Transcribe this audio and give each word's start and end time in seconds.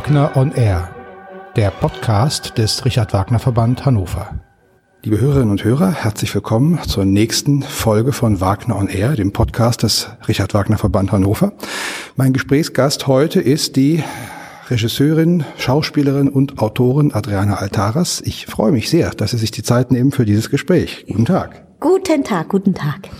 Wagner 0.00 0.34
on 0.34 0.50
Air, 0.52 0.88
der 1.56 1.70
Podcast 1.70 2.56
des 2.56 2.86
Richard 2.86 3.12
Wagner 3.12 3.38
Verband 3.38 3.84
Hannover. 3.84 4.40
Liebe 5.02 5.20
Hörerinnen 5.20 5.50
und 5.50 5.62
Hörer, 5.62 5.92
herzlich 5.92 6.34
willkommen 6.34 6.80
zur 6.88 7.04
nächsten 7.04 7.60
Folge 7.60 8.14
von 8.14 8.40
Wagner 8.40 8.76
on 8.76 8.88
Air, 8.88 9.14
dem 9.14 9.30
Podcast 9.30 9.82
des 9.82 10.08
Richard 10.26 10.54
Wagner 10.54 10.78
Verband 10.78 11.12
Hannover. 11.12 11.52
Mein 12.16 12.32
Gesprächsgast 12.32 13.08
heute 13.08 13.42
ist 13.42 13.76
die 13.76 14.02
Regisseurin, 14.70 15.44
Schauspielerin 15.58 16.30
und 16.30 16.60
Autorin 16.60 17.12
Adriana 17.12 17.56
Altaras. 17.56 18.22
Ich 18.24 18.46
freue 18.46 18.72
mich 18.72 18.88
sehr, 18.88 19.10
dass 19.10 19.32
Sie 19.32 19.38
sich 19.38 19.50
die 19.50 19.62
Zeit 19.62 19.90
nehmen 19.90 20.12
für 20.12 20.24
dieses 20.24 20.48
Gespräch. 20.48 21.04
Guten 21.08 21.26
Tag. 21.26 21.78
Guten 21.78 22.24
Tag, 22.24 22.48
guten 22.48 22.72
Tag. 22.72 23.10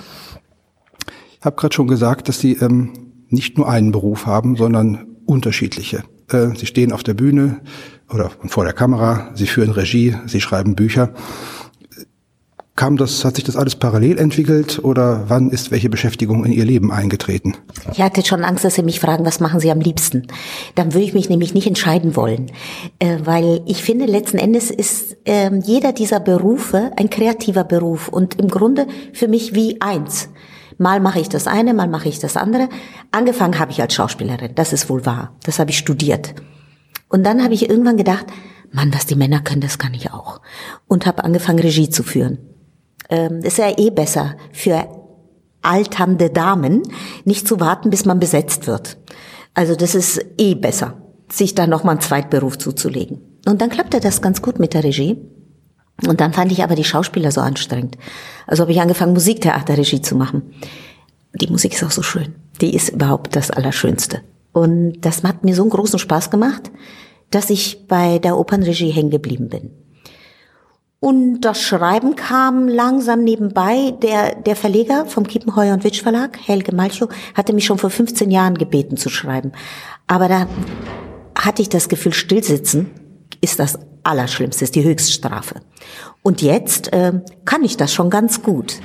Ich 1.39 1.45
habe 1.45 1.57
gerade 1.57 1.75
schon 1.75 1.89
gesagt, 1.89 2.31
dass 2.31 2.41
Sie 2.41 2.55
ähm, 2.55 3.13
nicht 3.29 3.59
nur 3.59 3.69
einen 3.69 3.93
Beruf 3.93 4.25
haben, 4.25 4.57
sondern 4.57 5.19
unterschiedliche. 5.27 6.05
Äh, 6.33 6.57
Sie 6.57 6.67
stehen 6.67 6.93
auf 6.93 7.03
der 7.03 7.15
Bühne 7.15 7.61
oder 8.13 8.31
vor 8.47 8.65
der 8.65 8.73
Kamera, 8.73 9.31
Sie 9.35 9.47
führen 9.47 9.71
Regie, 9.71 10.17
Sie 10.27 10.41
schreiben 10.41 10.75
Bücher. 10.75 11.13
Kam 12.77 12.97
das, 12.97 13.27
hat 13.27 13.37
sich 13.37 13.45
das 13.45 13.57
alles 13.57 13.77
parallel 13.77 14.17
entwickelt 14.17 14.81
oder 14.83 15.25
wann 15.29 15.51
ist 15.51 15.71
welche 15.71 15.91
Beschäftigung 15.91 16.47
in 16.47 16.53
Ihr 16.53 16.65
Leben 16.65 16.91
eingetreten? 16.91 17.55
Ich 17.93 18.01
hatte 18.01 18.25
schon 18.25 18.43
Angst, 18.43 18.65
dass 18.65 18.77
Sie 18.77 18.83
mich 18.83 19.01
fragen, 19.01 19.27
was 19.27 19.39
machen 19.39 19.61
Sie 19.61 19.71
am 19.71 19.81
liebsten? 19.81 20.29
Dann 20.77 20.95
würde 20.95 21.05
ich 21.05 21.13
mich 21.13 21.29
nämlich 21.29 21.53
nicht 21.53 21.67
entscheiden 21.67 22.17
wollen, 22.17 22.51
äh, 22.99 23.19
weil 23.23 23.61
ich 23.67 23.83
finde, 23.83 24.07
letzten 24.07 24.39
Endes 24.39 24.71
ist 24.71 25.19
äh, 25.27 25.51
jeder 25.63 25.93
dieser 25.93 26.21
Berufe 26.21 26.93
ein 26.97 27.11
kreativer 27.11 27.65
Beruf 27.65 28.09
und 28.09 28.41
im 28.41 28.49
Grunde 28.49 28.87
für 29.13 29.29
mich 29.29 29.55
wie 29.55 29.79
eins. 29.83 30.31
Mal 30.81 30.99
mache 31.01 31.21
ich 31.21 31.29
das 31.29 31.47
eine, 31.47 31.75
mal 31.75 31.89
mache 31.89 32.09
ich 32.09 32.21
das 32.21 32.39
andere. 32.39 32.71
Angefangen 33.11 33.59
habe 33.59 33.71
ich 33.71 33.83
als 33.83 33.93
Schauspielerin, 33.93 34.55
das 34.55 34.73
ist 34.73 34.89
wohl 34.89 35.05
wahr. 35.05 35.37
Das 35.45 35.59
habe 35.59 35.71
ich 35.71 35.77
studiert. 35.77 36.35
Und 37.11 37.23
dann 37.23 37.45
habe 37.45 37.53
ich 37.53 37.69
irgendwann 37.69 37.99
gedacht, 37.99 38.25
Mann, 38.73 38.95
was 38.95 39.05
die 39.05 39.15
Männer 39.15 39.41
können, 39.41 39.61
das 39.61 39.79
kann 39.79 39.93
ich 39.93 40.11
auch. 40.11 40.41
Und 40.89 41.05
habe 41.05 41.23
angefangen, 41.23 41.59
Regie 41.59 41.91
zu 41.91 42.03
führen 42.03 42.39
ähm, 43.11 43.41
ist 43.43 43.59
ja 43.59 43.77
eh 43.77 43.91
besser 43.91 44.37
für 44.53 44.89
alternde 45.61 46.31
Damen, 46.31 46.83
nicht 47.27 47.47
zu 47.47 47.61
warten, 47.61 47.91
bis 47.91 48.07
man 48.07 48.19
besetzt 48.19 48.67
wird. 48.67 48.97
Also 49.53 49.75
das 49.75 49.95
ist 49.95 50.25
eh 50.39 50.55
besser, 50.55 50.95
sich 51.31 51.55
da 51.55 51.67
nochmal 51.67 51.97
einen 51.97 52.01
Zweitberuf 52.01 52.57
zuzulegen. 52.57 53.21
Und 53.47 53.61
dann 53.61 53.69
klappte 53.69 54.01
das 54.01 54.23
ganz 54.23 54.41
gut 54.41 54.59
mit 54.59 54.73
der 54.73 54.85
Regie. 54.85 55.19
Und 56.07 56.21
dann 56.21 56.33
fand 56.33 56.53
ich 56.53 56.63
aber 56.63 56.75
die 56.75 56.85
Schauspieler 56.85 57.31
so 57.31 57.41
anstrengend. 57.41 57.97
Also 58.47 58.63
habe 58.63 58.73
ich 58.73 58.81
angefangen, 58.81 59.13
Musiktheaterregie 59.13 60.01
zu 60.01 60.17
machen. 60.17 60.55
Die 61.35 61.49
Musik 61.49 61.75
ist 61.75 61.85
auch 61.85 61.91
so 61.91 62.03
schön. 62.03 62.35
Die 62.61 62.75
ist 62.75 62.91
überhaupt 62.91 63.37
das 63.37 63.51
Allerschönste. 63.51 64.23
Und 64.53 65.01
das 65.03 65.23
hat 65.23 65.45
mir 65.45 65.55
so 65.55 65.63
einen 65.63 65.71
großen 65.71 65.99
Spaß 65.99 66.31
gemacht, 66.31 66.71
dass 67.31 67.51
ich 67.51 67.87
bei 67.87 68.19
der 68.19 68.37
Opernregie 68.37 68.91
hängen 68.91 69.11
geblieben 69.11 69.49
bin. 69.49 69.71
Und 70.99 71.41
das 71.41 71.63
Schreiben 71.63 72.15
kam 72.15 72.69
langsam 72.69 73.25
nebenbei. 73.25 73.95
Der, 74.03 74.35
der 74.35 74.55
Verleger 74.55 75.07
vom 75.07 75.27
Kiepenheuer 75.27 75.73
und 75.73 75.83
Witsch 75.83 76.03
Verlag, 76.03 76.39
Helge 76.47 76.75
Malchow, 76.75 77.09
hatte 77.35 77.55
mich 77.55 77.65
schon 77.65 77.79
vor 77.79 77.89
15 77.89 78.31
Jahren 78.31 78.59
gebeten 78.59 78.99
zu 78.99 79.09
schreiben. 79.09 79.53
Aber 80.07 80.29
da 80.29 80.47
hatte 81.35 81.63
ich 81.63 81.71
das 81.71 81.89
Gefühl, 81.89 82.13
stillsitzen 82.13 82.91
ist 83.41 83.59
das 83.59 83.79
Allerschlimmste, 84.03 84.65
ist 84.65 84.75
die 84.75 84.85
Höchststrafe. 84.85 85.61
Und 86.23 86.43
jetzt 86.43 86.93
äh, 86.93 87.21
kann 87.45 87.65
ich 87.65 87.77
das 87.77 87.93
schon 87.93 88.11
ganz 88.11 88.43
gut. 88.43 88.81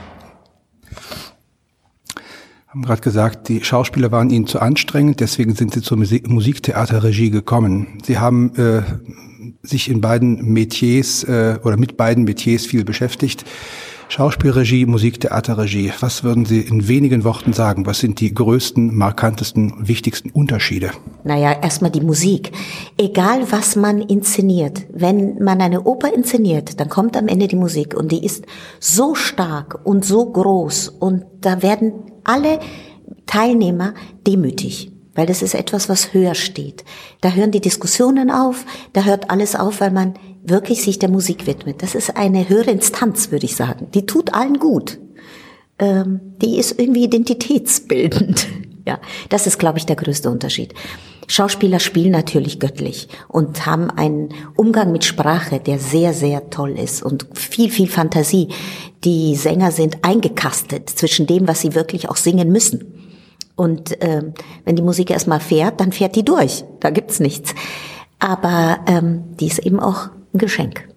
haben 2.68 2.82
gerade 2.82 3.02
gesagt, 3.02 3.48
die 3.48 3.64
Schauspieler 3.64 4.12
waren 4.12 4.30
Ihnen 4.30 4.48
zu 4.48 4.60
anstrengend, 4.60 5.22
deswegen 5.22 5.56
sind 5.56 5.74
Sie 5.74 5.82
zur 5.82 5.98
Musik 5.98 6.28
Musiktheaterregie 6.28 7.30
gekommen. 7.30 8.00
Sie 8.04 8.20
haben 8.20 8.54
äh, 8.56 8.82
sich 9.64 9.90
in 9.90 10.02
beiden 10.02 10.52
Metiers 10.52 11.24
äh, 11.24 11.58
oder 11.64 11.78
mit 11.78 11.96
beiden 11.96 12.26
Metiers 12.26 12.66
viel 12.66 12.84
beschäftigt. 12.84 13.46
Schauspielregie, 14.08 14.86
Musiktheaterregie. 14.86 15.92
Was 16.00 16.24
würden 16.24 16.46
Sie 16.46 16.62
in 16.62 16.88
wenigen 16.88 17.24
Worten 17.24 17.54
sagen? 17.54 17.86
Was 17.86 18.00
sind 18.00 18.20
die 18.20 18.34
größten, 18.34 18.96
markantesten, 18.96 19.74
wichtigsten 19.88 20.30
Unterschiede? 20.30 20.92
Naja, 21.24 21.54
erstmal 21.62 21.92
die 21.92 22.02
Musik. 22.02 22.52
Egal, 22.98 23.52
was 23.52 23.76
man 23.76 24.02
inszeniert. 24.02 24.86
Wenn 24.94 25.44
man 25.44 25.60
eine 25.62 25.84
Oper 25.84 26.14
inszeniert, 26.14 26.80
dann 26.80 26.90
kommt 26.90 27.18
am 27.18 27.28
Ende 27.28 27.48
die 27.48 27.56
Musik 27.56 27.96
und 27.96 28.12
die 28.12 28.24
ist 28.24 28.46
so 28.80 29.16
stark 29.16 29.80
und 29.84 30.06
so 30.06 30.32
groß 30.32 30.90
und 30.90 31.26
da 31.42 31.62
werden 31.62 31.94
alle 32.24 32.60
Teilnehmer 33.26 33.94
demütig 34.26 34.92
weil 35.16 35.26
das 35.26 35.42
ist 35.42 35.56
etwas, 35.56 35.88
was 35.90 36.14
höher 36.14 36.36
steht. 36.36 36.84
Da 37.22 37.32
hören 37.32 37.52
die 37.52 37.62
Diskussionen 37.62 38.30
auf, 38.30 38.66
da 38.94 39.04
hört 39.04 39.32
alles 39.32 39.56
auf, 39.56 39.80
weil 39.80 39.92
man 39.92 40.16
wirklich 40.50 40.82
sich 40.82 41.00
der 41.00 41.10
Musik 41.10 41.48
widmet. 41.48 41.82
Das 41.82 41.96
ist 41.96 42.16
eine 42.16 42.50
höhere 42.50 42.72
Instanz, 42.72 43.32
würde 43.32 43.46
ich 43.46 43.56
sagen. 43.56 43.88
Die 43.94 44.06
tut 44.06 44.34
allen 44.34 44.60
gut. 44.60 45.00
Ähm, 45.80 46.20
die 46.42 46.58
ist 46.58 46.80
irgendwie 46.80 47.04
identitätsbildend. 47.04 48.48
ja, 48.86 49.00
das 49.30 49.48
ist, 49.48 49.60
glaube 49.60 49.78
ich, 49.78 49.86
der 49.86 49.96
größte 49.96 50.30
Unterschied. 50.30 50.74
Schauspieler 51.28 51.80
spielen 51.80 52.12
natürlich 52.12 52.60
göttlich 52.60 53.08
und 53.28 53.66
haben 53.66 53.90
einen 53.90 54.30
Umgang 54.56 54.92
mit 54.92 55.06
Sprache, 55.06 55.60
der 55.60 55.80
sehr, 55.80 56.14
sehr 56.14 56.52
toll 56.52 56.78
ist 56.78 57.02
und 57.02 57.28
viel, 57.34 57.72
viel 57.72 57.88
Fantasie. 57.88 58.50
Die 59.04 59.36
Sänger 59.36 59.72
sind 59.72 59.98
eingekastet 60.04 60.90
zwischen 60.90 61.26
dem, 61.26 61.48
was 61.48 61.62
sie 61.62 61.74
wirklich 61.74 62.10
auch 62.10 62.16
singen 62.16 62.52
müssen 62.52 62.96
und 63.56 64.02
äh, 64.02 64.22
wenn 64.66 64.76
die 64.76 64.82
Musik 64.82 65.10
erstmal 65.10 65.40
fährt, 65.40 65.80
dann 65.80 65.92
fährt 65.92 66.16
die 66.16 66.26
durch. 66.26 66.66
Da 66.82 66.90
gibt's 66.90 67.20
nichts. 67.20 67.56
Aber 68.20 68.80
ähm, 68.88 69.24
die 69.40 69.48
ist 69.48 69.60
eben 69.60 69.80
auch 69.80 70.10
ein 70.36 70.38
Geschenk. 70.38 70.88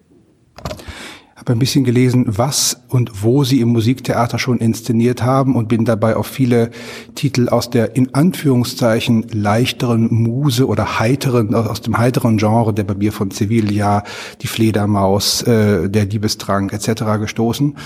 Ich 1.35 1.41
habe 1.41 1.53
ein 1.53 1.59
bisschen 1.59 1.85
gelesen, 1.85 2.25
was 2.27 2.81
und 2.89 3.23
wo 3.23 3.45
Sie 3.45 3.61
im 3.61 3.69
Musiktheater 3.69 4.37
schon 4.37 4.57
inszeniert 4.57 5.23
haben 5.23 5.55
und 5.55 5.69
bin 5.69 5.85
dabei 5.85 6.17
auf 6.17 6.27
viele 6.27 6.69
Titel 7.15 7.47
aus 7.47 7.69
der 7.69 7.95
in 7.95 8.13
Anführungszeichen 8.13 9.25
leichteren 9.31 10.13
Muse 10.13 10.67
oder 10.67 10.99
heiteren, 10.99 11.55
aus 11.55 11.81
dem 11.81 11.97
heiteren 11.97 12.37
Genre 12.37 12.73
der 12.73 12.83
Barbier 12.83 13.13
von 13.13 13.31
Sevilla, 13.31 14.03
die 14.41 14.47
Fledermaus, 14.47 15.41
äh, 15.43 15.89
der 15.89 16.05
Liebestrank 16.05 16.73
etc. 16.73 17.03
gestoßen. 17.21 17.77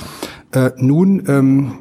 Äh, 0.52 0.72
nun 0.78 1.24
ähm, 1.28 1.74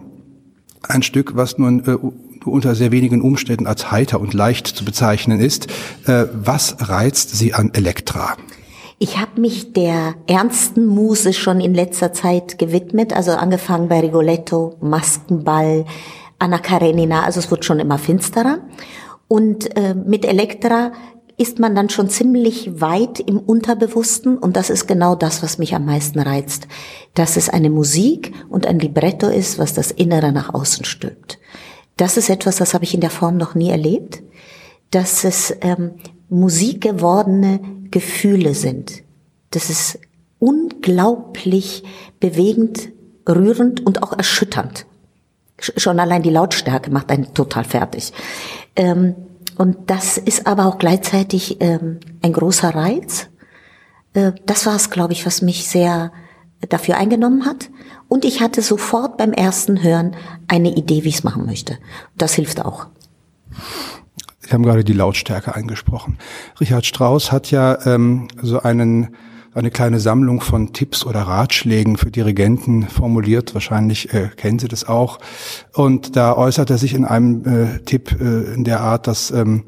ein 0.82 1.02
Stück, 1.02 1.36
was 1.36 1.56
nun 1.56 1.84
äh, 1.86 1.96
unter 2.44 2.74
sehr 2.74 2.92
wenigen 2.92 3.22
Umständen 3.22 3.66
als 3.66 3.90
heiter 3.90 4.20
und 4.20 4.34
leicht 4.34 4.66
zu 4.66 4.84
bezeichnen 4.84 5.40
ist. 5.40 5.68
Äh, 6.06 6.26
was 6.34 6.76
reizt 6.80 7.34
Sie 7.34 7.54
an 7.54 7.72
Elektra? 7.72 8.36
Ich 9.02 9.18
habe 9.18 9.40
mich 9.40 9.72
der 9.72 10.14
ernsten 10.28 10.86
Muse 10.86 11.32
schon 11.32 11.60
in 11.60 11.74
letzter 11.74 12.12
Zeit 12.12 12.56
gewidmet, 12.56 13.12
also 13.12 13.32
angefangen 13.32 13.88
bei 13.88 13.98
Rigoletto, 13.98 14.76
Maskenball, 14.80 15.86
Anna 16.38 16.58
Karenina, 16.58 17.24
also 17.24 17.40
es 17.40 17.50
wird 17.50 17.64
schon 17.64 17.80
immer 17.80 17.98
finsterer. 17.98 18.60
Und 19.26 19.76
äh, 19.76 19.96
mit 19.96 20.24
Elektra 20.24 20.92
ist 21.36 21.58
man 21.58 21.74
dann 21.74 21.90
schon 21.90 22.10
ziemlich 22.10 22.80
weit 22.80 23.18
im 23.18 23.40
Unterbewussten 23.40 24.38
und 24.38 24.54
das 24.56 24.70
ist 24.70 24.86
genau 24.86 25.16
das, 25.16 25.42
was 25.42 25.58
mich 25.58 25.74
am 25.74 25.84
meisten 25.84 26.20
reizt, 26.20 26.68
dass 27.14 27.36
es 27.36 27.48
eine 27.48 27.70
Musik 27.70 28.32
und 28.50 28.68
ein 28.68 28.78
Libretto 28.78 29.26
ist, 29.26 29.58
was 29.58 29.74
das 29.74 29.90
Innere 29.90 30.30
nach 30.30 30.54
außen 30.54 30.84
stülpt. 30.84 31.40
Das 31.96 32.16
ist 32.16 32.30
etwas, 32.30 32.54
das 32.54 32.72
habe 32.72 32.84
ich 32.84 32.94
in 32.94 33.00
der 33.00 33.10
Form 33.10 33.36
noch 33.36 33.56
nie 33.56 33.70
erlebt, 33.70 34.22
dass 34.92 35.24
es 35.24 35.52
ähm, 35.60 35.94
musikgewordene 36.32 37.60
Gefühle 37.90 38.54
sind. 38.54 39.02
Das 39.50 39.70
ist 39.70 39.98
unglaublich 40.38 41.84
bewegend, 42.20 42.88
rührend 43.28 43.84
und 43.84 44.02
auch 44.02 44.12
erschütternd. 44.12 44.86
Schon 45.58 46.00
allein 46.00 46.22
die 46.22 46.30
Lautstärke 46.30 46.90
macht 46.90 47.10
einen 47.10 47.34
total 47.34 47.64
fertig. 47.64 48.12
Ähm, 48.74 49.14
und 49.58 49.90
das 49.90 50.16
ist 50.16 50.46
aber 50.46 50.66
auch 50.66 50.78
gleichzeitig 50.78 51.58
ähm, 51.60 52.00
ein 52.22 52.32
großer 52.32 52.74
Reiz. 52.74 53.28
Äh, 54.14 54.32
das 54.46 54.66
war 54.66 54.74
es, 54.74 54.90
glaube 54.90 55.12
ich, 55.12 55.26
was 55.26 55.42
mich 55.42 55.68
sehr 55.68 56.12
dafür 56.68 56.96
eingenommen 56.96 57.44
hat. 57.44 57.68
Und 58.08 58.24
ich 58.24 58.40
hatte 58.40 58.62
sofort 58.62 59.18
beim 59.18 59.32
ersten 59.32 59.82
Hören 59.82 60.16
eine 60.48 60.74
Idee, 60.74 61.04
wie 61.04 61.10
ich 61.10 61.16
es 61.16 61.24
machen 61.24 61.46
möchte. 61.46 61.78
Das 62.16 62.34
hilft 62.34 62.64
auch. 62.64 62.86
Sie 64.52 64.54
haben 64.54 64.64
gerade 64.64 64.84
die 64.84 64.92
Lautstärke 64.92 65.54
angesprochen. 65.54 66.18
Richard 66.60 66.84
Strauss 66.84 67.32
hat 67.32 67.50
ja 67.50 67.86
ähm, 67.86 68.28
so 68.42 68.60
einen 68.60 69.16
eine 69.54 69.70
kleine 69.70 69.98
Sammlung 69.98 70.42
von 70.42 70.74
Tipps 70.74 71.06
oder 71.06 71.22
Ratschlägen 71.22 71.96
für 71.96 72.10
Dirigenten 72.10 72.82
formuliert. 72.82 73.54
Wahrscheinlich 73.54 74.12
äh, 74.12 74.28
kennen 74.36 74.58
Sie 74.58 74.68
das 74.68 74.86
auch. 74.86 75.20
Und 75.72 76.16
da 76.16 76.36
äußert 76.36 76.68
er 76.68 76.76
sich 76.76 76.92
in 76.92 77.06
einem 77.06 77.46
äh, 77.46 77.78
Tipp 77.86 78.14
äh, 78.20 78.52
in 78.52 78.64
der 78.64 78.82
Art, 78.82 79.06
dass 79.06 79.30
ähm, 79.30 79.64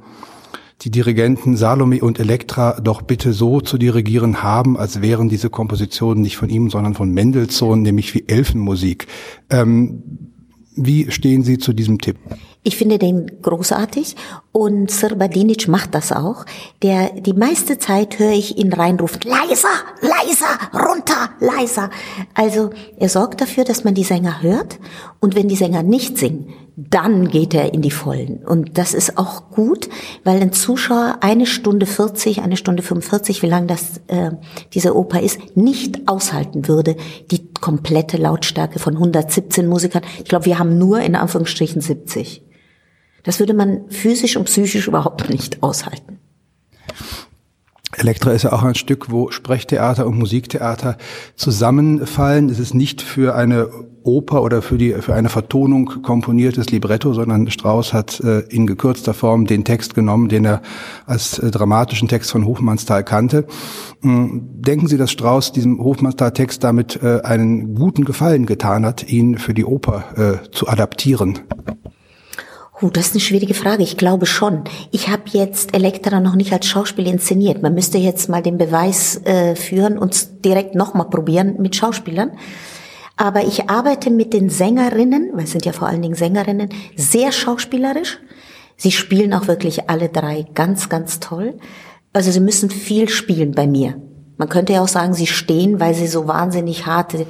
die 0.82 0.90
Dirigenten 0.90 1.56
Salome 1.56 2.02
und 2.02 2.20
Elektra 2.20 2.78
doch 2.78 3.00
bitte 3.00 3.32
so 3.32 3.62
zu 3.62 3.78
dirigieren 3.78 4.42
haben, 4.42 4.76
als 4.76 5.00
wären 5.00 5.30
diese 5.30 5.48
Kompositionen 5.48 6.22
nicht 6.22 6.36
von 6.36 6.50
ihm, 6.50 6.68
sondern 6.68 6.92
von 6.92 7.10
Mendelssohn, 7.10 7.80
nämlich 7.80 8.14
wie 8.14 8.28
Elfenmusik. 8.28 9.06
Ähm, 9.48 10.02
wie 10.76 11.10
stehen 11.10 11.42
Sie 11.42 11.56
zu 11.56 11.72
diesem 11.72 12.00
Tipp? 12.00 12.18
Ich 12.66 12.78
finde 12.78 12.98
den 12.98 13.42
großartig 13.42 14.16
und 14.50 14.90
Sir 14.90 15.16
Badinic 15.16 15.68
macht 15.68 15.94
das 15.94 16.12
auch. 16.12 16.46
Der, 16.82 17.10
die 17.10 17.34
meiste 17.34 17.76
Zeit 17.76 18.18
höre 18.18 18.32
ich 18.32 18.56
ihn 18.56 18.72
reinrufen, 18.72 19.20
leiser, 19.22 19.68
leiser, 20.00 20.46
runter, 20.72 21.28
leiser. 21.40 21.90
Also 22.32 22.70
er 22.96 23.10
sorgt 23.10 23.42
dafür, 23.42 23.64
dass 23.64 23.84
man 23.84 23.92
die 23.92 24.02
Sänger 24.02 24.40
hört 24.40 24.78
und 25.20 25.34
wenn 25.36 25.48
die 25.48 25.56
Sänger 25.56 25.82
nicht 25.82 26.16
singen, 26.16 26.54
dann 26.74 27.28
geht 27.28 27.52
er 27.52 27.74
in 27.74 27.82
die 27.82 27.90
Vollen. 27.90 28.38
Und 28.38 28.78
das 28.78 28.94
ist 28.94 29.18
auch 29.18 29.50
gut, 29.50 29.90
weil 30.24 30.40
ein 30.40 30.54
Zuschauer 30.54 31.18
eine 31.20 31.44
Stunde 31.44 31.84
40, 31.84 32.40
eine 32.40 32.56
Stunde 32.56 32.82
45, 32.82 33.42
wie 33.42 33.48
lang 33.48 33.66
das 33.66 34.00
äh, 34.06 34.30
diese 34.72 34.96
Oper 34.96 35.20
ist, 35.20 35.54
nicht 35.54 36.08
aushalten 36.08 36.66
würde, 36.66 36.96
die 37.30 37.52
komplette 37.60 38.16
Lautstärke 38.16 38.78
von 38.78 38.94
117 38.94 39.66
Musikern. 39.66 40.02
Ich 40.16 40.24
glaube, 40.24 40.46
wir 40.46 40.58
haben 40.58 40.78
nur 40.78 41.00
in 41.00 41.14
Anführungsstrichen 41.14 41.82
70. 41.82 42.42
Das 43.24 43.40
würde 43.40 43.54
man 43.54 43.90
physisch 43.90 44.36
und 44.36 44.44
psychisch 44.44 44.86
überhaupt 44.86 45.28
nicht 45.28 45.62
aushalten. 45.62 46.20
Elektra 47.96 48.32
ist 48.32 48.42
ja 48.42 48.52
auch 48.52 48.62
ein 48.62 48.74
Stück, 48.74 49.10
wo 49.10 49.30
Sprechtheater 49.30 50.06
und 50.06 50.18
Musiktheater 50.18 50.96
zusammenfallen. 51.36 52.48
Es 52.48 52.58
ist 52.58 52.74
nicht 52.74 53.02
für 53.02 53.34
eine 53.34 53.68
Oper 54.02 54.42
oder 54.42 54.62
für 54.62 54.76
die 54.76 54.92
für 54.94 55.14
eine 55.14 55.28
Vertonung 55.28 56.02
komponiertes 56.02 56.70
Libretto, 56.70 57.14
sondern 57.14 57.50
Strauss 57.50 57.92
hat 57.92 58.20
äh, 58.20 58.40
in 58.40 58.66
gekürzter 58.66 59.14
Form 59.14 59.46
den 59.46 59.64
Text 59.64 59.94
genommen, 59.94 60.28
den 60.28 60.44
er 60.44 60.60
als 61.06 61.38
äh, 61.38 61.50
dramatischen 61.50 62.08
Text 62.08 62.30
von 62.30 62.44
Hofmannsthal 62.44 63.04
kannte. 63.04 63.46
Ähm, 64.02 64.42
denken 64.60 64.88
Sie, 64.88 64.98
dass 64.98 65.10
Strauss 65.10 65.52
diesem 65.52 65.82
Hofmannsthal-Text 65.82 66.62
damit 66.62 67.02
äh, 67.02 67.20
einen 67.22 67.74
guten 67.74 68.04
Gefallen 68.04 68.44
getan 68.44 68.84
hat, 68.84 69.08
ihn 69.08 69.38
für 69.38 69.54
die 69.54 69.64
Oper 69.64 70.42
äh, 70.44 70.50
zu 70.50 70.68
adaptieren? 70.68 71.40
Oh, 72.84 72.90
das 72.90 73.06
ist 73.06 73.12
eine 73.14 73.20
schwierige 73.20 73.54
Frage. 73.54 73.82
Ich 73.82 73.96
glaube 73.96 74.26
schon. 74.26 74.64
Ich 74.90 75.08
habe 75.08 75.22
jetzt 75.32 75.74
Elektra 75.74 76.20
noch 76.20 76.34
nicht 76.34 76.52
als 76.52 76.66
Schauspiel 76.66 77.06
inszeniert. 77.06 77.62
Man 77.62 77.72
müsste 77.72 77.96
jetzt 77.96 78.28
mal 78.28 78.42
den 78.42 78.58
Beweis 78.58 79.22
äh, 79.24 79.56
führen 79.56 79.96
und 79.96 80.44
direkt 80.44 80.74
nochmal 80.74 81.08
probieren 81.08 81.62
mit 81.62 81.74
Schauspielern. 81.76 82.32
Aber 83.16 83.46
ich 83.46 83.70
arbeite 83.70 84.10
mit 84.10 84.34
den 84.34 84.50
Sängerinnen, 84.50 85.30
weil 85.32 85.44
es 85.44 85.52
sind 85.52 85.64
ja 85.64 85.72
vor 85.72 85.88
allen 85.88 86.02
Dingen 86.02 86.14
Sängerinnen, 86.14 86.68
sehr 86.94 87.32
schauspielerisch. 87.32 88.18
Sie 88.76 88.92
spielen 88.92 89.32
auch 89.32 89.48
wirklich 89.48 89.88
alle 89.88 90.10
drei 90.10 90.44
ganz, 90.52 90.90
ganz 90.90 91.20
toll. 91.20 91.54
Also 92.12 92.32
sie 92.32 92.40
müssen 92.40 92.68
viel 92.68 93.08
spielen 93.08 93.52
bei 93.52 93.66
mir. 93.66 93.98
Man 94.36 94.48
könnte 94.48 94.72
ja 94.72 94.82
auch 94.82 94.88
sagen, 94.88 95.14
sie 95.14 95.26
stehen, 95.26 95.78
weil 95.78 95.94
sie 95.94 96.08
so 96.08 96.26
wahnsinnig 96.26 96.86
harte 96.86 97.26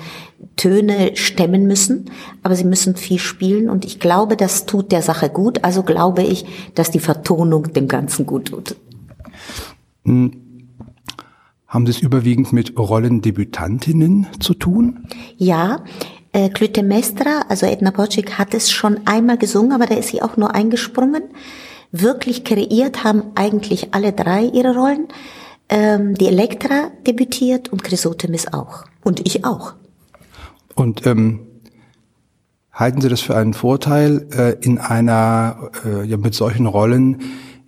Töne 0.56 1.16
stemmen 1.16 1.66
müssen, 1.66 2.10
aber 2.42 2.54
sie 2.54 2.64
müssen 2.64 2.96
viel 2.96 3.18
spielen 3.18 3.68
und 3.68 3.84
ich 3.84 4.00
glaube, 4.00 4.36
das 4.36 4.66
tut 4.66 4.92
der 4.92 5.02
Sache 5.02 5.28
gut. 5.28 5.64
Also 5.64 5.82
glaube 5.82 6.22
ich, 6.22 6.46
dass 6.74 6.90
die 6.90 7.00
Vertonung 7.00 7.72
dem 7.72 7.88
Ganzen 7.88 8.24
gut 8.24 8.46
tut. 8.46 8.76
Hm. 10.04 10.40
Haben 11.66 11.86
Sie 11.86 11.90
es 11.90 12.00
überwiegend 12.02 12.52
mit 12.52 12.78
Rollendebütantinnen 12.78 14.28
zu 14.38 14.54
tun? 14.54 15.08
Ja, 15.36 15.82
äh, 16.32 16.48
Clytemnestra, 16.48 17.46
also 17.48 17.66
Edna 17.66 17.90
Pocic, 17.90 18.38
hat 18.38 18.54
es 18.54 18.70
schon 18.70 19.00
einmal 19.06 19.38
gesungen, 19.38 19.72
aber 19.72 19.86
da 19.86 19.96
ist 19.96 20.08
sie 20.08 20.22
auch 20.22 20.36
nur 20.36 20.54
eingesprungen. 20.54 21.24
Wirklich 21.90 22.44
kreiert 22.44 23.02
haben 23.02 23.24
eigentlich 23.34 23.92
alle 23.92 24.12
drei 24.12 24.44
ihre 24.44 24.74
Rollen. 24.74 25.08
Ähm, 25.68 26.14
die 26.14 26.26
Elektra 26.26 26.90
debütiert 27.06 27.70
und 27.72 27.82
Chrysotemis 27.82 28.48
auch. 28.52 28.84
Und 29.02 29.26
ich 29.26 29.44
auch. 29.44 29.74
Und 30.74 31.06
ähm, 31.06 31.40
halten 32.72 33.00
Sie 33.00 33.08
das 33.08 33.20
für 33.20 33.36
einen 33.36 33.54
Vorteil 33.54 34.26
äh, 34.36 34.56
in 34.60 34.78
einer, 34.78 35.70
äh, 35.84 36.04
ja, 36.04 36.16
mit 36.16 36.34
solchen 36.34 36.66
Rollen, 36.66 37.22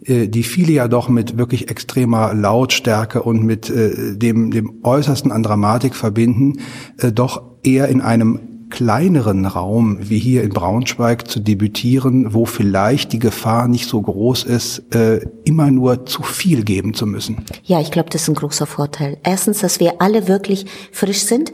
äh, 0.05 0.29
die 0.29 0.43
viele 0.43 0.73
ja 0.73 0.89
doch 0.89 1.09
mit 1.09 1.39
wirklich 1.39 1.71
extremer 1.71 2.35
Lautstärke 2.35 3.23
und 3.23 3.45
mit 3.45 3.71
äh, 3.71 4.17
dem, 4.17 4.51
dem 4.51 4.81
Äußersten 4.83 5.33
an 5.33 5.43
Dramatik 5.43 5.95
verbinden, 5.95 6.61
äh, 6.99 7.13
doch 7.13 7.43
eher 7.63 7.89
in 7.89 8.01
einem 8.01 8.56
kleineren 8.71 9.47
Raum 9.47 9.99
wie 10.01 10.19
hier 10.19 10.43
in 10.43 10.51
Braunschweig 10.51 11.29
zu 11.29 11.41
debütieren, 11.41 12.35
wo 12.35 12.45
vielleicht 12.45 13.13
die 13.13 13.19
Gefahr 13.19 13.69
nicht 13.69 13.89
so 13.89 14.01
groß 14.01 14.45
ist, 14.45 14.95
äh, 14.95 15.21
immer 15.45 15.71
nur 15.71 16.07
zu 16.07 16.23
viel 16.23 16.65
geben 16.65 16.95
zu 16.95 17.07
müssen. 17.07 17.45
Ja, 17.65 17.81
ich 17.81 17.91
glaube, 17.91 18.11
das 18.11 18.23
ist 18.23 18.29
ein 18.29 18.35
großer 18.35 18.67
Vorteil. 18.67 19.19
Erstens, 19.23 19.61
dass 19.61 19.81
wir 19.81 20.01
alle 20.01 20.29
wirklich 20.29 20.67
frisch 20.93 21.23
sind. 21.23 21.53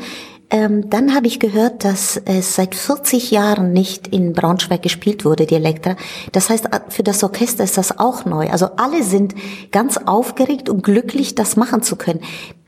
Ähm, 0.50 0.91
dann 0.91 1.14
habe 1.14 1.26
ich 1.26 1.41
gehört, 1.41 1.82
dass 1.82 2.20
es 2.26 2.56
seit 2.56 2.75
40 2.75 3.31
Jahren 3.31 3.73
nicht 3.73 4.09
in 4.09 4.35
Braunschweig 4.35 4.82
gespielt 4.82 5.25
wurde, 5.25 5.47
die 5.47 5.55
Elektra. 5.55 5.97
Das 6.32 6.50
heißt, 6.50 6.69
für 6.91 7.03
das 7.03 7.25
Orchester 7.25 7.64
ist 7.64 7.79
das 7.79 7.99
auch 7.99 8.26
neu. 8.26 8.50
Also 8.50 8.67
alle 8.76 9.03
sind 9.03 9.35
ganz 9.70 9.97
aufgeregt 9.97 10.69
und 10.69 10.82
glücklich, 10.82 11.35
das 11.35 11.56
machen 11.56 11.82
zu 11.82 11.97
können. 11.97 12.20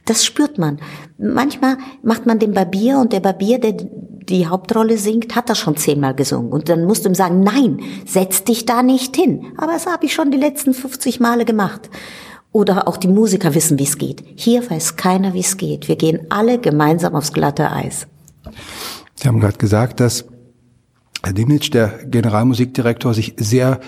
Das 0.05 0.25
spürt 0.25 0.59
man. 0.59 0.81
Manchmal 1.19 1.79
macht 2.03 2.27
man 2.27 2.39
den 2.39 2.53
Barbier 2.53 2.99
und 2.99 3.12
der 3.12 3.21
Barbier, 3.21 3.59
der 3.59 3.73
die 3.73 4.47
Hauptrolle 4.47 4.99
singt, 4.99 5.35
hat 5.37 5.49
das 5.49 5.59
schon 5.59 5.77
zehnmal 5.77 6.15
gesungen. 6.15 6.53
Und 6.53 6.69
dann 6.69 6.85
musst 6.85 7.05
du 7.05 7.11
ihm 7.11 7.15
sagen, 7.15 7.43
nein, 7.43 7.81
setz 8.06 8.45
dich 8.45 8.67
da 8.67 8.83
nicht 8.83 9.17
hin. 9.17 9.53
Aber 9.56 9.73
das 9.73 9.87
habe 9.87 10.06
ich 10.06 10.15
schon 10.15 10.31
die 10.31 10.39
letzten 10.39 10.75
50 10.75 11.21
Male 11.21 11.45
gemacht. 11.45 11.91
Oder 12.53 12.87
auch 12.87 12.97
die 12.97 13.09
Musiker 13.09 13.55
wissen, 13.55 13.79
wie 13.79 13.85
es 13.85 13.99
geht. 13.99 14.23
Hier 14.37 14.69
weiß 14.71 14.97
keiner, 14.97 15.35
wie 15.35 15.41
es 15.41 15.56
geht. 15.56 15.89
Wir 15.89 15.97
gehen 15.97 16.27
alle 16.31 16.59
gemeinsam 16.59 17.15
aufs 17.15 17.33
glatte 17.33 17.71
Eis. 17.71 18.06
Sie 19.17 19.29
haben 19.29 19.41
gerade 19.41 19.59
gesagt, 19.59 20.01
dass 20.01 20.25
Herr 21.23 21.33
Dimnitsch, 21.33 21.73
der 21.73 21.89
Generalmusikdirektor, 22.06 23.15
sich 23.15 23.35
sehr 23.39 23.81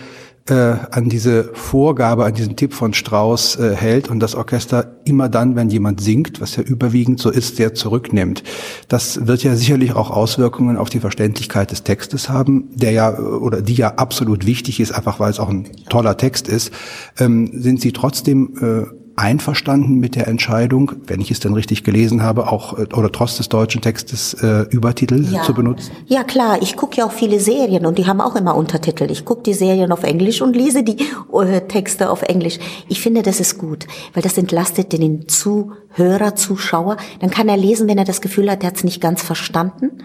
äh, 0.48 0.54
an 0.90 1.08
diese 1.08 1.50
Vorgabe, 1.54 2.25
an 2.25 2.34
diesen 2.34 2.56
Tipp 2.56 2.72
von 2.72 2.94
Strauss 2.94 3.56
äh, 3.56 3.75
hält 3.75 4.08
und 4.08 4.20
das 4.20 4.34
Orchester 4.34 4.96
immer 5.04 5.28
dann, 5.28 5.56
wenn 5.56 5.70
jemand 5.70 6.00
singt, 6.00 6.40
was 6.40 6.56
ja 6.56 6.62
überwiegend 6.62 7.20
so 7.20 7.31
ist, 7.31 7.56
sehr 7.56 7.75
zurücknimmt. 7.75 8.43
Das 8.88 9.26
wird 9.26 9.43
ja 9.43 9.54
sicherlich 9.56 9.94
auch 9.94 10.10
Auswirkungen 10.10 10.76
auf 10.76 10.88
die 10.88 11.00
Verständlichkeit 11.00 11.70
des 11.70 11.82
Textes 11.82 12.28
haben, 12.28 12.69
der 12.75 12.93
ja 12.93 13.19
oder 13.19 13.62
die 13.62 13.75
ja 13.75 13.94
absolut 13.94 14.46
wichtig 14.46 14.81
ist, 14.81 14.93
einfach 14.93 15.20
weil 15.20 15.31
es 15.31 15.40
auch 15.40 15.48
ein 15.48 15.69
toller 15.88 16.16
Text 16.16 16.48
ist. 16.48 16.72
Ähm, 17.19 17.50
sind 17.52 17.81
Sie 17.81 17.93
trotzdem 17.93 18.54
äh, 18.60 19.06
einverstanden 19.17 19.99
mit 19.99 20.15
der 20.15 20.29
Entscheidung, 20.29 20.93
wenn 21.07 21.21
ich 21.21 21.31
es 21.31 21.41
denn 21.41 21.55
richtig 21.55 21.85
gelesen 21.85 22.23
habe, 22.23 22.53
auch 22.53 22.79
äh, 22.79 22.87
oder 22.95 23.11
trotz 23.11 23.39
des 23.39 23.49
deutschen 23.49 23.81
Textes 23.81 24.35
äh, 24.35 24.67
Übertitel 24.71 25.27
ja. 25.33 25.43
zu 25.43 25.55
benutzen? 25.55 25.91
Ja 26.07 26.23
klar, 26.23 26.61
ich 26.61 26.77
gucke 26.77 26.99
ja 26.99 27.06
auch 27.06 27.13
viele 27.13 27.41
Serien 27.41 27.87
und 27.87 27.96
die 27.99 28.06
haben 28.06 28.20
auch 28.20 28.37
immer 28.37 28.55
Untertitel. 28.55 29.11
Ich 29.11 29.25
gucke 29.25 29.43
die 29.43 29.55
Serien 29.55 29.91
auf 29.91 30.03
Englisch 30.03 30.43
und 30.43 30.55
lese 30.55 30.82
die 30.82 30.99
äh, 31.32 31.63
Texte 31.63 32.11
auf 32.11 32.23
Englisch. 32.23 32.58
Ich 32.89 33.01
finde, 33.01 33.23
das 33.23 33.41
ist 33.41 33.56
gut, 33.56 33.87
weil 34.13 34.23
das 34.23 34.37
entlastet 34.37 34.93
den 34.93 35.29
Zuhörer, 35.29 36.35
Zuschauer. 36.35 36.99
Dann 37.20 37.31
kann 37.31 37.49
er 37.49 37.56
lesen, 37.56 37.89
wenn 37.89 37.99
er 37.99 38.05
das 38.05 38.20
Gefühl 38.20 38.51
hat, 38.51 38.63
er 38.63 38.69
hat 38.69 38.77
es 38.77 38.85
nicht 38.85 39.01
ganz 39.01 39.23
verstanden. 39.23 40.03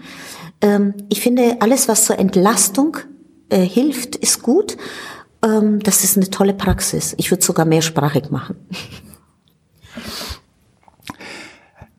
Ähm, 0.62 0.94
ich 1.10 1.20
finde, 1.20 1.56
alles, 1.60 1.86
was 1.86 2.06
zur 2.06 2.18
Entlastung 2.18 2.96
äh, 3.50 3.58
hilft, 3.58 4.16
ist 4.16 4.42
gut 4.42 4.78
ähm, 5.44 5.80
das 5.80 6.04
ist 6.04 6.16
eine 6.16 6.30
tolle 6.30 6.54
Praxis. 6.54 7.14
Ich 7.18 7.30
würde 7.30 7.44
sogar 7.44 7.64
mehrsprachig 7.64 8.30
machen. 8.30 8.56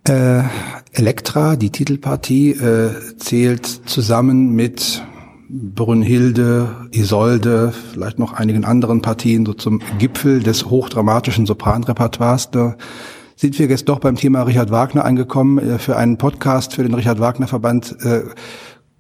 Äh, 0.07 0.43
Elektra, 0.91 1.55
die 1.55 1.69
Titelpartie, 1.69 2.51
äh, 2.51 3.17
zählt 3.17 3.65
zusammen 3.65 4.51
mit 4.51 5.03
Brünnhilde, 5.49 6.87
Isolde, 6.91 7.73
vielleicht 7.91 8.19
noch 8.19 8.33
einigen 8.33 8.65
anderen 8.65 9.01
Partien 9.01 9.45
so 9.45 9.53
zum 9.53 9.81
Gipfel 9.99 10.41
des 10.41 10.65
hochdramatischen 10.65 11.45
Sopranrepertoires. 11.45 12.51
Da 12.51 12.75
sind 13.35 13.57
wir 13.59 13.67
jetzt 13.67 13.87
doch 13.87 13.99
beim 13.99 14.15
Thema 14.15 14.43
Richard 14.43 14.71
Wagner 14.71 15.05
angekommen. 15.05 15.57
Äh, 15.57 15.79
für 15.79 15.95
einen 15.95 16.17
Podcast 16.17 16.73
für 16.73 16.83
den 16.83 16.93
Richard 16.93 17.19
Wagner 17.19 17.47
Verband 17.47 17.95
äh, 18.03 18.23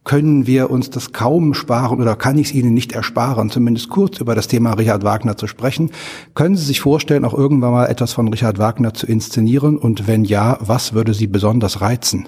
können 0.03 0.47
wir 0.47 0.69
uns 0.69 0.89
das 0.89 1.13
kaum 1.13 1.53
sparen 1.53 2.01
oder 2.01 2.15
kann 2.15 2.37
ich 2.37 2.47
es 2.47 2.53
Ihnen 2.53 2.73
nicht 2.73 2.91
ersparen, 2.91 3.49
zumindest 3.49 3.89
kurz 3.89 4.19
über 4.19 4.35
das 4.35 4.47
Thema 4.47 4.73
Richard 4.73 5.03
Wagner 5.03 5.37
zu 5.37 5.47
sprechen. 5.47 5.91
Können 6.35 6.55
Sie 6.55 6.65
sich 6.65 6.81
vorstellen, 6.81 7.25
auch 7.25 7.33
irgendwann 7.33 7.71
mal 7.71 7.87
etwas 7.87 8.13
von 8.13 8.27
Richard 8.27 8.57
Wagner 8.57 8.93
zu 8.93 9.07
inszenieren? 9.07 9.77
Und 9.77 10.07
wenn 10.07 10.25
ja, 10.25 10.57
was 10.59 10.93
würde 10.93 11.13
Sie 11.13 11.27
besonders 11.27 11.81
reizen? 11.81 12.27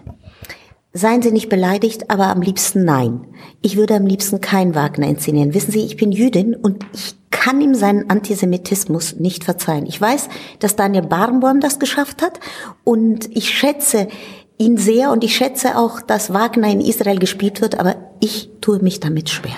Seien 0.94 1.22
Sie 1.22 1.32
nicht 1.32 1.50
beleidigt, 1.50 2.10
aber 2.10 2.28
am 2.28 2.42
liebsten 2.42 2.86
nein. 2.86 3.28
Ich 3.62 3.76
würde 3.76 3.96
am 3.96 4.06
liebsten 4.06 4.40
kein 4.40 4.76
Wagner 4.76 5.08
inszenieren. 5.08 5.54
Wissen 5.54 5.72
Sie, 5.72 5.82
ich 5.82 5.98
bin 5.98 6.14
Jüdin 6.14 6.56
und 6.56 6.86
ich 6.94 7.16
kann 7.46 7.60
ihm 7.62 7.76
seinen 7.76 8.10
Antisemitismus 8.10 9.18
nicht 9.18 9.44
verzeihen. 9.44 9.86
Ich 9.86 10.00
weiß, 10.00 10.30
dass 10.60 10.78
Daniel 10.78 11.04
Barenboim 11.04 11.60
das 11.60 11.80
geschafft 11.80 12.22
hat 12.22 12.40
und 12.84 13.30
ich 13.36 13.50
schätze 13.50 14.08
ihn 14.58 14.78
sehr 14.78 15.12
und 15.12 15.24
ich 15.24 15.36
schätze 15.36 15.78
auch, 15.78 16.02
dass 16.02 16.34
Wagner 16.34 16.70
in 16.70 16.82
Israel 16.82 17.20
gespielt 17.20 17.62
wird, 17.62 17.80
aber 17.80 17.96
ich 18.20 18.50
tue 18.62 18.80
mich 18.80 19.00
damit 19.00 19.30
schwer. 19.30 19.56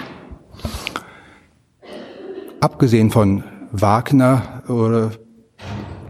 Abgesehen 2.60 3.12
von 3.12 3.44
Wagner 3.72 4.64
oder 4.68 5.12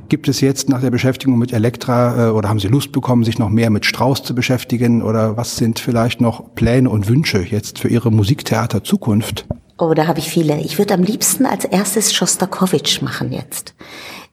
gibt 0.09 0.27
es 0.27 0.41
jetzt 0.41 0.69
nach 0.69 0.81
der 0.81 0.91
Beschäftigung 0.91 1.37
mit 1.37 1.51
Elektra 1.51 2.29
äh, 2.29 2.31
oder 2.31 2.49
haben 2.49 2.59
Sie 2.59 2.67
Lust 2.67 2.91
bekommen, 2.91 3.23
sich 3.23 3.39
noch 3.39 3.49
mehr 3.49 3.69
mit 3.69 3.85
Strauss 3.85 4.23
zu 4.23 4.33
beschäftigen 4.33 5.01
oder 5.01 5.37
was 5.37 5.57
sind 5.57 5.79
vielleicht 5.79 6.21
noch 6.21 6.55
Pläne 6.55 6.89
und 6.89 7.09
Wünsche 7.09 7.39
jetzt 7.39 7.79
für 7.79 7.89
Ihre 7.89 8.11
Musiktheater 8.11 8.83
Zukunft? 8.83 9.45
Oh, 9.77 9.93
da 9.93 10.07
habe 10.07 10.19
ich 10.19 10.29
viele. 10.29 10.59
Ich 10.61 10.77
würde 10.77 10.93
am 10.93 11.03
liebsten 11.03 11.45
als 11.45 11.65
erstes 11.65 12.13
Schostakowitsch 12.13 13.01
machen 13.01 13.31
jetzt. 13.31 13.75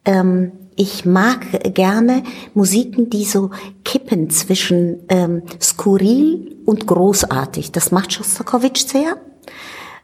Ähm, 0.04 0.52
ich 0.76 1.04
mag 1.04 1.74
gerne 1.74 2.22
Musiken, 2.54 3.10
die 3.10 3.24
so 3.24 3.50
kippen 3.84 4.30
zwischen 4.30 5.00
ähm, 5.08 5.42
skurril 5.60 6.56
und 6.64 6.86
großartig. 6.86 7.72
Das 7.72 7.90
macht 7.90 8.12
Schostakowitsch 8.12 8.86
sehr. 8.86 9.16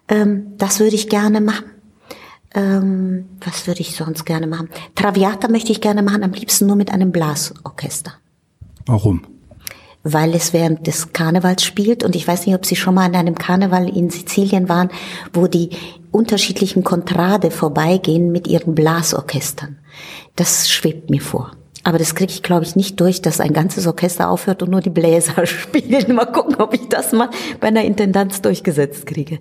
Ähm, 0.08 0.52
das 0.58 0.80
würde 0.80 0.94
ich 0.94 1.08
gerne 1.08 1.40
machen. 1.40 1.70
Ähm, 2.54 3.26
was 3.40 3.66
würde 3.66 3.80
ich 3.80 3.94
sonst 3.94 4.24
gerne 4.24 4.46
machen? 4.46 4.68
Traviata 4.94 5.48
möchte 5.48 5.72
ich 5.72 5.80
gerne 5.80 6.02
machen, 6.02 6.24
am 6.24 6.32
liebsten 6.32 6.66
nur 6.66 6.76
mit 6.76 6.90
einem 6.90 7.12
Blasorchester. 7.12 8.14
Warum? 8.86 9.22
Weil 10.02 10.34
es 10.34 10.52
während 10.52 10.86
des 10.86 11.12
Karnevals 11.12 11.62
spielt 11.64 12.04
und 12.04 12.16
ich 12.16 12.26
weiß 12.26 12.46
nicht, 12.46 12.54
ob 12.54 12.64
Sie 12.64 12.76
schon 12.76 12.94
mal 12.94 13.04
an 13.04 13.14
einem 13.14 13.34
Karneval 13.34 13.88
in 13.88 14.08
Sizilien 14.08 14.68
waren, 14.68 14.90
wo 15.32 15.46
die 15.46 15.70
unterschiedlichen 16.10 16.84
Kontrade 16.84 17.50
vorbeigehen 17.50 18.32
mit 18.32 18.48
ihren 18.48 18.74
Blasorchestern. 18.74 19.78
Das 20.36 20.70
schwebt 20.70 21.10
mir 21.10 21.20
vor. 21.20 21.52
Aber 21.82 21.98
das 21.98 22.14
kriege 22.14 22.32
ich, 22.32 22.42
glaube 22.42 22.64
ich, 22.64 22.76
nicht 22.76 23.00
durch, 23.00 23.22
dass 23.22 23.40
ein 23.40 23.52
ganzes 23.52 23.86
Orchester 23.86 24.28
aufhört 24.28 24.62
und 24.62 24.70
nur 24.70 24.80
die 24.80 24.90
Bläser 24.90 25.46
spielen. 25.46 26.14
Mal 26.14 26.26
gucken, 26.26 26.56
ob 26.56 26.74
ich 26.74 26.88
das 26.88 27.12
mal 27.12 27.30
bei 27.60 27.68
einer 27.68 27.84
Intendanz 27.84 28.42
durchgesetzt 28.42 29.06
kriege. 29.06 29.38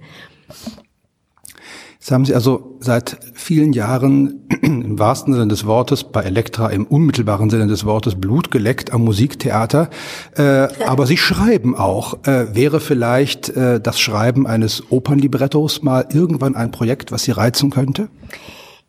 Jetzt 2.00 2.12
haben 2.12 2.24
Sie 2.24 2.34
also 2.34 2.78
seit 2.80 3.18
vielen 3.34 3.74
Jahren 3.74 4.48
im 4.62 4.98
wahrsten 4.98 5.34
Sinne 5.34 5.50
des 5.50 5.66
Wortes, 5.66 6.06
bei 6.06 6.22
Elektra 6.22 6.70
im 6.70 6.86
unmittelbaren 6.86 7.50
Sinne 7.50 7.68
des 7.68 7.84
Wortes 7.84 8.16
Blut 8.16 8.52
geleckt 8.52 8.94
am 8.94 9.04
Musiktheater. 9.04 9.90
Äh, 10.38 10.70
aber 10.88 11.06
Sie 11.06 11.18
schreiben 11.18 11.76
auch. 11.76 12.26
Äh, 12.26 12.56
wäre 12.56 12.80
vielleicht 12.80 13.50
äh, 13.50 13.82
das 13.82 14.00
Schreiben 14.00 14.48
eines 14.48 14.90
Opernlibrettos 14.92 15.84
mal 15.84 16.08
irgendwann 16.14 16.56
ein 16.56 16.72
Projekt, 16.72 17.12
was 17.12 17.24
Sie 17.24 17.32
reizen 17.32 17.70
könnte? 17.70 18.08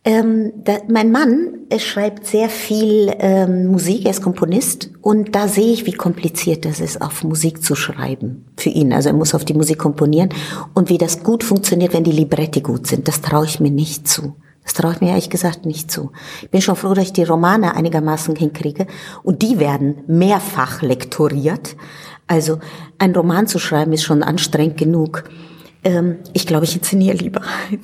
Ähm, 0.03 0.53
da, 0.65 0.79
mein 0.89 1.13
Mann 1.13 1.59
schreibt 1.79 2.27
sehr 2.27 2.49
viel 2.49 3.13
ähm, 3.19 3.67
Musik, 3.67 4.07
er 4.07 4.13
ist 4.13 4.23
Komponist 4.23 4.91
und 5.03 5.35
da 5.35 5.47
sehe 5.47 5.75
ich, 5.75 5.85
wie 5.85 5.93
kompliziert 5.93 6.65
das 6.65 6.81
ist, 6.81 7.03
auf 7.03 7.23
Musik 7.23 7.63
zu 7.63 7.75
schreiben 7.75 8.47
für 8.57 8.71
ihn. 8.71 8.95
Also 8.95 9.11
er 9.11 9.15
muss 9.15 9.35
auf 9.35 9.45
die 9.45 9.53
Musik 9.53 9.79
komponieren 9.79 10.31
und 10.73 10.89
wie 10.89 10.97
das 10.97 11.23
gut 11.23 11.45
funktioniert, 11.45 11.93
wenn 11.93 12.05
die 12.05 12.13
Libretti 12.13 12.63
gut 12.63 12.87
sind. 12.87 13.09
Das 13.09 13.21
traue 13.21 13.45
ich 13.45 13.61
mir 13.61 13.71
nicht 13.71 14.09
zu. 14.09 14.37
Das 14.65 14.73
traue 14.73 14.93
ich 14.93 15.01
mir 15.03 15.09
ehrlich 15.09 15.31
gesagt 15.31 15.67
nicht 15.67 15.91
zu. 15.91 16.13
Ich 16.43 16.51
bin 16.51 16.63
schon 16.63 16.77
froh, 16.77 16.95
dass 16.95 17.05
ich 17.05 17.13
die 17.13 17.25
Romane 17.25 17.75
einigermaßen 17.77 18.37
hinkriege 18.37 18.87
und 19.23 19.43
die 19.43 19.59
werden 19.59 19.99
mehrfach 20.07 20.81
lektoriert. 20.81 21.77
Also 22.27 22.59
ein 22.99 23.15
Roman 23.15 23.47
zu 23.47 23.59
schreiben 23.59 23.93
ist 23.93 24.05
schon 24.05 24.23
anstrengend 24.23 24.79
genug. 24.79 25.25
Ähm, 25.83 26.17
ich 26.33 26.47
glaube, 26.47 26.65
ich 26.65 26.77
inszeniere 26.77 27.17
lieber. 27.17 27.43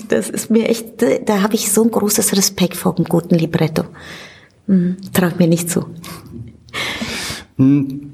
Das 0.09 0.29
ist 0.29 0.51
mir 0.51 0.69
echt, 0.69 1.03
da 1.27 1.43
habe 1.43 1.55
ich 1.55 1.73
so 1.73 1.83
ein 1.83 1.91
großes 1.91 2.37
Respekt 2.37 2.77
vor 2.77 2.97
einem 2.97 3.07
guten 3.07 3.37
Libretto. 3.37 3.85
Hm, 4.67 4.97
Traue 5.13 5.33
mir 5.39 5.47
nicht 5.47 5.71
zu. 5.71 5.87
Hm. 7.57 8.13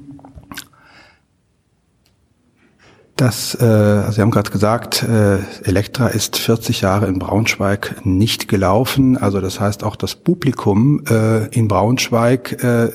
Das, 3.15 3.53
äh, 3.55 4.11
Sie 4.11 4.21
haben 4.21 4.31
gerade 4.31 4.49
gesagt, 4.49 5.03
äh, 5.03 5.37
Elektra 5.63 6.07
ist 6.07 6.37
40 6.37 6.81
Jahre 6.81 7.07
in 7.07 7.19
Braunschweig 7.19 8.03
nicht 8.05 8.47
gelaufen. 8.47 9.17
Also 9.17 9.39
das 9.39 9.59
heißt, 9.59 9.83
auch 9.83 9.95
das 9.95 10.15
Publikum 10.15 11.03
äh, 11.07 11.45
in 11.49 11.67
Braunschweig 11.67 12.63
äh, 12.63 12.91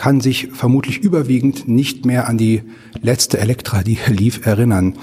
kann 0.00 0.22
sich 0.22 0.48
vermutlich 0.50 1.02
überwiegend 1.02 1.68
nicht 1.68 2.06
mehr 2.06 2.26
an 2.26 2.38
die 2.38 2.62
letzte 3.02 3.36
Elektra, 3.36 3.82
die 3.82 3.98
lief, 4.08 4.46
erinnern. 4.46 4.94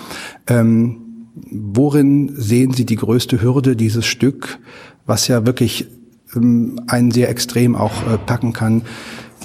Ähm, 0.48 1.30
worin 1.52 2.32
sehen 2.36 2.74
Sie 2.74 2.84
die 2.84 2.96
größte 2.96 3.40
Hürde 3.40 3.76
dieses 3.76 4.08
Stück, 4.08 4.58
was 5.06 5.28
ja 5.28 5.46
wirklich 5.46 5.86
ähm, 6.36 6.82
einen 6.88 7.12
sehr 7.12 7.30
extrem 7.30 7.76
auch 7.76 8.12
äh, 8.12 8.18
packen 8.18 8.54
kann, 8.54 8.82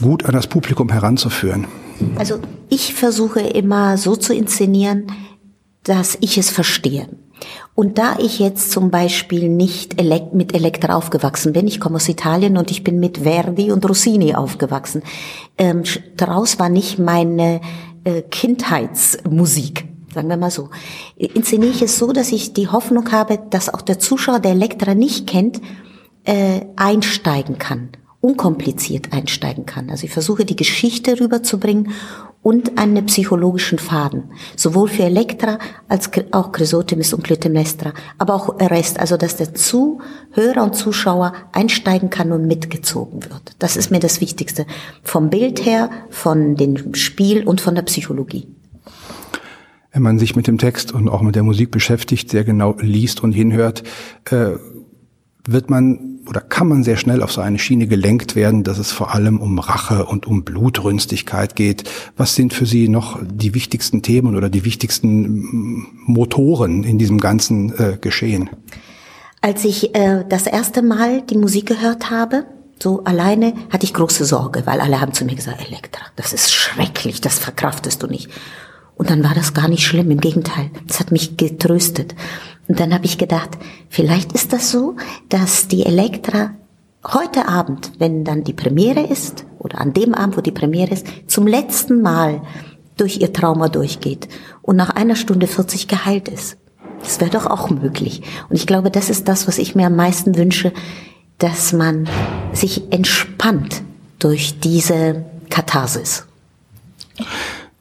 gut 0.01 0.25
an 0.25 0.33
das 0.33 0.47
Publikum 0.47 0.89
heranzuführen? 0.89 1.67
Also 2.17 2.39
ich 2.71 2.95
versuche 2.95 3.41
immer 3.41 3.99
so 3.99 4.17
zu 4.17 4.35
inszenieren, 4.35 5.09
dass 5.83 6.17
ich 6.23 6.39
es 6.39 6.49
verstehe. 6.49 7.11
Und 7.75 7.97
da 7.97 8.17
ich 8.19 8.39
jetzt 8.39 8.71
zum 8.71 8.91
Beispiel 8.91 9.49
nicht 9.49 9.97
mit 10.35 10.55
Elektra 10.55 10.95
aufgewachsen 10.95 11.53
bin, 11.55 11.67
ich 11.67 11.81
komme 11.81 11.97
aus 11.97 12.09
Italien 12.09 12.59
und 12.59 12.71
ich 12.71 12.85
bin 12.85 13.01
mit 13.01 13.19
Verdi 13.19 13.73
und 13.73 13.89
Rossini 13.89 14.35
aufgewachsen, 14.35 15.03
ähm, 15.57 15.83
daraus 16.17 16.59
war 16.59 16.69
nicht 16.69 16.99
meine 16.99 17.63
äh, 18.05 18.23
Kindheitsmusik, 18.23 19.87
sagen 20.13 20.29
wir 20.29 20.37
mal 20.37 20.51
so. 20.51 20.69
Inszeniere 21.17 21.73
ich 21.73 21.83
es 21.83 21.99
so, 21.99 22.13
dass 22.13 22.31
ich 22.31 22.53
die 22.53 22.69
Hoffnung 22.69 23.11
habe, 23.11 23.39
dass 23.49 23.73
auch 23.73 23.81
der 23.81 23.99
Zuschauer, 23.99 24.41
der 24.41 24.53
Elektra 24.53 24.95
nicht 24.95 25.27
kennt, 25.27 25.63
äh, 26.25 26.61
einsteigen 26.77 27.59
kann 27.59 27.89
unkompliziert 28.23 29.13
einsteigen 29.13 29.67
kann. 29.67 29.91
Also 29.91 30.05
ich 30.05 30.13
versuche 30.13 30.45
die 30.45 30.57
Geschichte 30.57 31.21
rüberzubringen 31.21 31.91
und 32.41 32.79
einen 32.79 33.05
psychologischen 33.07 33.79
Faden. 33.79 34.31
Sowohl 34.57 34.89
für 34.89 35.03
Elektra 35.03 35.59
als 35.89 36.11
auch 36.31 36.53
Chrysotemis 36.53 37.13
und 37.13 37.25
Clytemnestra, 37.25 37.93
aber 38.19 38.35
auch 38.35 38.61
Rest, 38.61 38.99
also 38.99 39.17
dass 39.17 39.37
der 39.37 39.55
Zuhörer 39.55 40.63
und 40.63 40.77
Zuschauer 40.77 41.33
einsteigen 41.53 42.11
kann 42.11 42.33
und 42.33 42.47
mitgezogen 42.47 43.25
wird. 43.25 43.55
Das 43.59 43.77
ist 43.77 43.91
mir 43.91 44.01
das 44.01 44.21
Wichtigste. 44.21 44.67
Vom 45.03 45.29
Bild 45.29 45.67
her, 45.67 45.91
von 46.09 46.55
dem 46.55 46.95
Spiel 46.95 47.45
und 47.45 47.61
von 47.61 47.75
der 47.75 47.83
Psychologie. 47.83 48.47
Wenn 49.93 50.03
man 50.03 50.19
sich 50.19 50.37
mit 50.37 50.47
dem 50.47 50.59
Text 50.59 50.93
und 50.93 51.09
auch 51.09 51.21
mit 51.21 51.35
der 51.35 51.43
Musik 51.43 51.71
beschäftigt, 51.71 52.31
sehr 52.31 52.45
genau 52.45 52.77
liest 52.81 53.23
und 53.23 53.33
hinhört, 53.33 53.83
äh, 54.31 54.53
wird 55.45 55.71
man 55.71 56.13
oder 56.29 56.41
kann 56.41 56.69
man 56.69 56.85
sehr 56.85 56.97
schnell 56.97 57.23
auf 57.23 57.33
so 57.33 57.41
eine 57.41 57.59
Schiene 57.59 57.87
gelenkt 57.87 58.37
werden, 58.37 58.63
dass 58.63 58.79
es 58.79 58.93
vor 58.93 59.13
allem 59.15 59.41
um 59.41 59.59
Rache 59.59 60.07
und 60.07 60.27
um 60.27 60.45
Blutrünstigkeit 60.45 61.57
geht. 61.57 61.85
Was 62.17 62.37
sind 62.37 62.55
für 62.55 62.67
Sie 62.67 62.89
noch 62.89 63.19
die 63.23 63.55
wichtigsten 63.55 64.03
Themen 64.03 64.37
oder 64.37 64.49
die 64.49 64.65
wichtigsten 64.65 65.23
mm, 65.23 65.87
Motoren 66.07 66.85
in 66.85 66.99
diesem 66.99 67.19
ganzen 67.19 67.77
äh, 67.77 67.99
Geschehen? 68.01 68.51
Als 69.41 69.65
ich 69.65 69.97
äh, 69.97 70.25
das 70.29 70.47
erste 70.47 70.83
Mal 70.83 71.23
die 71.23 71.39
Musik 71.39 71.67
gehört 71.67 72.11
habe, 72.11 72.45
so 72.81 73.03
alleine, 73.05 73.55
hatte 73.71 73.85
ich 73.85 73.95
große 73.95 74.25
Sorge, 74.25 74.63
weil 74.65 74.81
alle 74.81 75.01
haben 75.01 75.13
zu 75.13 75.25
mir 75.25 75.35
gesagt, 75.35 75.67
Elektra, 75.67 76.03
das 76.17 76.33
ist 76.33 76.53
schrecklich, 76.53 77.21
das 77.21 77.39
verkraftest 77.39 78.03
du 78.03 78.07
nicht. 78.07 78.31
Und 78.95 79.11
dann 79.11 79.25
war 79.25 79.35
das 79.35 79.55
gar 79.55 79.69
nicht 79.69 79.85
schlimm, 79.85 80.11
im 80.11 80.21
Gegenteil, 80.21 80.71
es 80.89 81.01
hat 81.01 81.11
mich 81.11 81.37
getröstet. 81.37 82.15
Und 82.69 82.81
dann 82.81 82.95
habe 82.95 83.05
ich 83.05 83.19
gedacht, 83.19 83.51
vielleicht 83.89 84.33
ist 84.33 84.53
das 84.53 84.71
so, 84.71 84.97
dass 85.29 85.69
die 85.69 85.85
Elektra 85.85 86.53
heute 87.05 87.49
Abend, 87.49 87.93
wenn 87.99 88.25
dann 88.25 88.45
die 88.45 88.53
Premiere 88.53 89.01
ist, 89.01 89.45
oder 89.59 89.81
an 89.81 89.93
dem 89.93 90.15
Abend, 90.15 90.37
wo 90.37 90.41
die 90.41 90.53
Premiere 90.53 90.93
ist, 90.93 91.07
zum 91.27 91.47
letzten 91.47 92.03
Mal 92.03 92.43
durch 92.97 93.21
ihr 93.21 93.33
Trauma 93.33 93.69
durchgeht 93.69 94.29
und 94.61 94.77
nach 94.77 94.91
einer 94.91 95.17
Stunde 95.17 95.47
40 95.47 95.89
geheilt 95.89 96.29
ist. 96.29 96.57
Das 97.01 97.21
wäre 97.21 97.31
doch 97.31 97.47
auch 97.47 97.71
möglich. 97.71 98.23
Und 98.49 98.57
ich 98.57 98.67
glaube, 98.67 98.91
das 98.91 99.11
ist 99.11 99.27
das, 99.29 99.49
was 99.49 99.59
ich 99.59 99.75
mir 99.75 99.87
am 99.87 99.97
meisten 99.97 100.37
wünsche, 100.37 100.73
dass 101.39 101.73
man 101.73 102.09
sich 102.53 102.93
entspannt 102.93 103.83
durch 104.21 104.61
diese 104.61 105.25
Katharsis. 105.51 106.27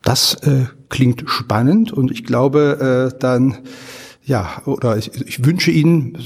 Das 0.01 0.33
äh, 0.41 0.65
klingt 0.89 1.23
spannend 1.27 1.93
und 1.93 2.09
ich 2.09 2.23
glaube, 2.23 3.11
äh, 3.13 3.19
dann 3.19 3.59
ja, 4.24 4.62
oder 4.66 4.98
ich, 4.98 5.12
ich 5.25 5.46
wünsche 5.46 5.72
Ihnen 5.72 6.18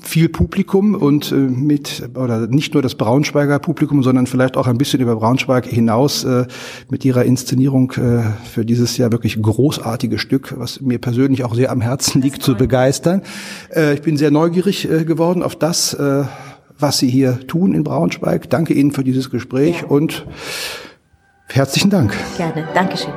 viel 0.00 0.28
Publikum 0.28 0.94
und 0.94 1.32
äh, 1.32 1.34
mit, 1.34 2.08
oder 2.14 2.46
nicht 2.46 2.74
nur 2.74 2.82
das 2.82 2.94
Braunschweiger 2.94 3.58
Publikum, 3.58 4.02
sondern 4.02 4.26
vielleicht 4.26 4.56
auch 4.56 4.66
ein 4.66 4.76
bisschen 4.76 5.00
über 5.00 5.16
Braunschweig 5.16 5.66
hinaus 5.66 6.24
äh, 6.24 6.46
mit 6.90 7.04
Ihrer 7.04 7.24
Inszenierung 7.24 7.92
äh, 7.92 8.22
für 8.44 8.64
dieses 8.64 8.96
Jahr 8.96 9.12
wirklich 9.12 9.40
großartige 9.40 10.18
Stück, 10.18 10.54
was 10.58 10.80
mir 10.80 10.98
persönlich 10.98 11.44
auch 11.44 11.54
sehr 11.54 11.70
am 11.70 11.80
Herzen 11.80 12.20
liegt, 12.22 12.42
zu 12.42 12.54
begeistern. 12.54 13.22
Äh, 13.74 13.94
ich 13.94 14.02
bin 14.02 14.16
sehr 14.16 14.30
neugierig 14.30 14.90
äh, 14.90 15.04
geworden 15.04 15.42
auf 15.42 15.56
das, 15.56 15.94
äh, 15.94 16.24
was 16.78 16.98
Sie 16.98 17.08
hier 17.08 17.40
tun 17.46 17.72
in 17.72 17.84
Braunschweig. 17.84 18.50
Danke 18.50 18.74
Ihnen 18.74 18.92
für 18.92 19.04
dieses 19.04 19.30
Gespräch 19.30 19.82
ja. 19.82 19.86
und 19.86 20.26
herzlichen 21.48 21.90
Dank. 21.90 22.14
Gerne. 22.36 22.68
Dankeschön. 22.74 23.12